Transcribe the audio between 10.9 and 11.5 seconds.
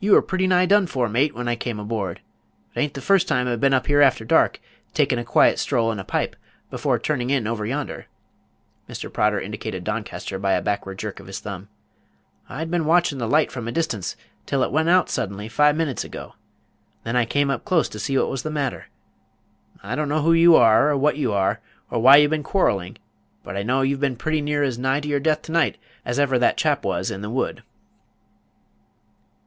jerk of his